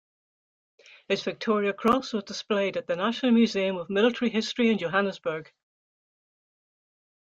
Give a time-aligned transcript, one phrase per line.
[1.09, 5.53] His Victoria Cross was displayed at the National Museum of Military History in Johannesburg.